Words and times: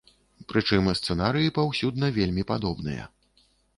Прычым 0.53 0.87
сцэнарыі 0.99 1.53
паўсюдна 1.57 2.09
вельмі 2.17 2.43
падобныя. 2.53 3.03